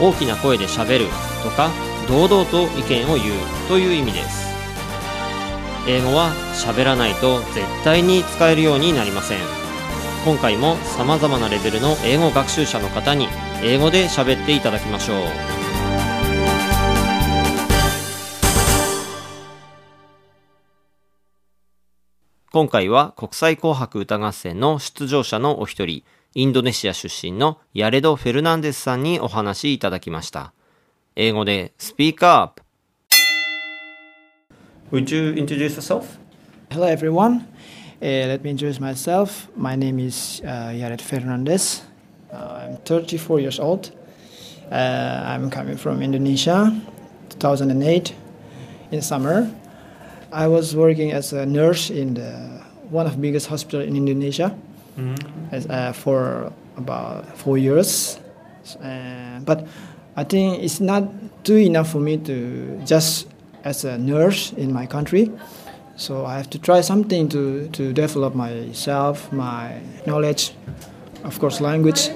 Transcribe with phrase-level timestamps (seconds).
[0.00, 1.06] 大きな声で喋る
[1.42, 1.70] とか
[2.08, 4.50] 堂々と意見を言うという意味です。
[5.86, 9.38] 英語は喋らないと絶対に使えるようになりません。
[10.24, 13.28] 今回も様々なレベルの英語学習者の方に
[13.62, 15.60] 英語で喋っていただきましょう。
[22.52, 26.02] 今回は国際紅白歌合戦の出場者のお一人、
[26.37, 30.53] インドネシア出身のヤレド・フェルナンデスさんにお話いただきました。
[31.15, 32.61] 英語で Speak Up!
[34.91, 36.19] Would you introduce yourself?
[36.69, 37.47] Hello, everyone.
[38.01, 39.47] Uh, let me introduce myself.
[39.55, 41.83] My name is uh, Yared Fernandez.
[42.31, 43.91] Uh, I'm 34 years old.
[44.69, 46.69] Uh, I'm coming from Indonesia,
[47.29, 48.13] 2008,
[48.91, 49.49] in summer.
[50.33, 54.53] I was working as a nurse in the, one of the biggest hospital in Indonesia
[55.50, 58.18] as, uh, for about four years.
[58.82, 59.66] Uh, but
[60.16, 61.04] I think it's not
[61.44, 63.26] too enough for me to just
[63.64, 65.30] as a nurse in my country.
[65.96, 70.52] So I have to try something to, to develop myself, my knowledge,
[71.24, 72.08] of course, language.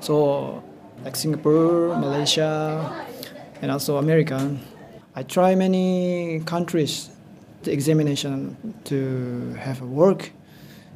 [0.00, 0.62] So,
[1.04, 3.06] like Singapore, Malaysia,
[3.62, 4.56] and also America.
[5.14, 7.10] I try many countries,
[7.62, 10.32] the examination to have a work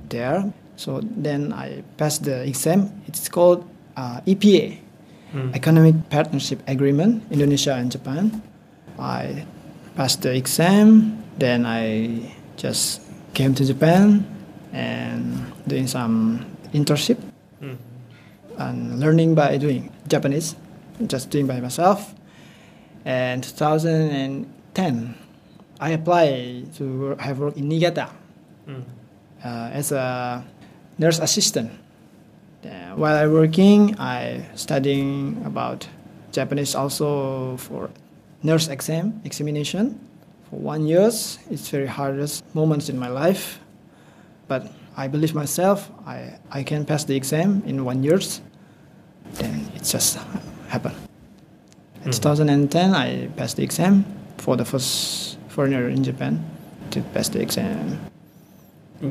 [0.09, 0.53] there.
[0.77, 2.91] So then I passed the exam.
[3.07, 3.65] It's called
[3.97, 4.79] uh, EPA,
[5.55, 8.43] Economic Partnership Agreement, Indonesia and Japan.
[8.99, 9.47] I
[9.97, 11.23] passed the exam.
[11.39, 13.01] Then I just
[13.35, 14.27] came to Japan
[14.73, 17.19] and doing some internship
[18.59, 20.57] and learning by doing Japanese,
[21.07, 22.15] just doing by myself.
[23.05, 25.15] And 2010,
[25.81, 28.09] I applied to have work in Niigata
[28.69, 28.73] uh,
[29.45, 30.45] as a
[30.99, 31.71] nurse assistant.
[32.65, 35.89] Uh, while I working, I studying about
[36.31, 37.91] Japanese also for
[38.43, 39.99] nurse exam examination
[40.49, 41.39] for one years.
[41.51, 43.59] It's very hardest moments in my life,
[44.47, 45.91] but I believe myself.
[46.07, 48.41] I, I can pass the exam in one years.
[49.35, 50.19] Then it just
[50.69, 50.97] happened.
[52.05, 54.05] In 2010, I passed the exam
[54.39, 56.45] for the first foreigner in Japan
[56.91, 58.12] to pass the exam.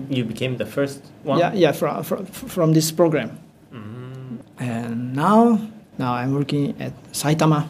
[0.09, 1.40] You became the first one?
[1.40, 3.38] Yeah, yeah, from, from, from this program.
[3.74, 4.38] Mm-hmm.
[4.59, 5.59] And now,
[5.97, 7.68] now I'm working at Saitama.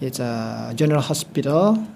[0.00, 1.86] It's a general hospital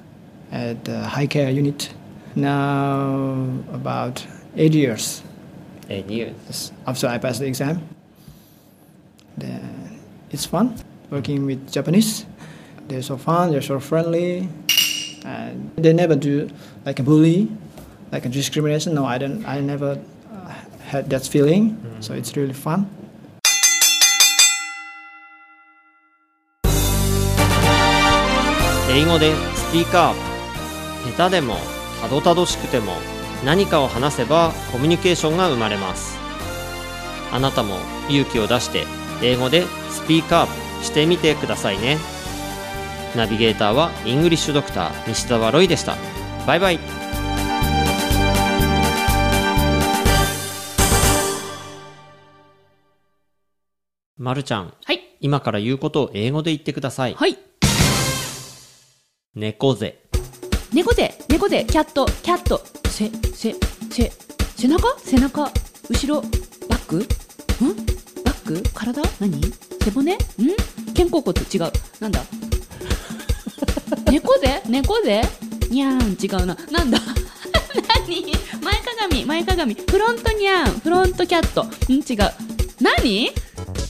[0.53, 1.93] at the high care unit.
[2.35, 4.25] Now about
[4.57, 5.23] eight years
[5.89, 6.73] Eight years.
[6.87, 7.89] After I passed the exam.
[9.39, 10.01] Then
[10.31, 10.75] it's fun
[11.11, 12.27] working with Japanese.
[12.89, 13.53] They're so fun.
[13.53, 14.49] They're so friendly,
[15.25, 16.49] and they never do
[16.85, 17.49] like a bully,
[18.13, 18.95] like a discrimination?
[18.95, 19.45] No, I don't.
[19.47, 19.99] I never
[20.33, 21.77] uh, had that feeling.
[22.01, 22.89] So it's really fun.
[28.89, 31.57] 英語でスピーカー下手でも
[32.01, 32.93] たどたどしくても
[33.45, 36.17] 何かを話せばコミュニケーションが生まれます
[37.31, 37.77] あなたも
[38.09, 38.85] 勇気を出して
[39.23, 41.99] 英語でスピーカーしてみてくださいね
[43.17, 45.97] ナビゲーターはイングリッシュドクター西澤ロイでした
[46.47, 47.06] バイバイ
[54.27, 55.17] まるちゃんはい。
[55.21, 57.15] 今から言うことを英語で言ってください。
[57.15, 57.39] はい。
[59.37, 60.01] 猫背。
[60.73, 63.55] 猫背、猫背、キャット、キャット、せ、せ、
[63.89, 64.13] せ、
[64.57, 64.99] 背中？
[64.99, 65.49] 背中、
[65.89, 66.23] 後ろ、
[66.69, 66.97] バック？
[66.97, 67.07] ん？
[68.25, 68.61] バック？
[68.75, 69.01] 体？
[69.21, 69.41] 何？
[69.85, 70.13] 背骨？
[70.13, 70.19] ん？
[70.93, 71.41] 肩甲骨？
[71.55, 71.73] 違う。
[72.01, 72.21] なんだ？
[74.11, 74.61] 猫背？
[74.69, 75.23] 猫背？
[75.71, 76.57] にゃーん、違うな。
[76.73, 76.99] なんだ？
[78.09, 78.33] 何？
[78.61, 79.75] 前かがみ、前かがみ。
[79.75, 81.63] フロントにゃーん、フロントキャット。
[81.63, 81.69] ん？
[82.01, 82.33] 違う。
[82.81, 83.31] 何？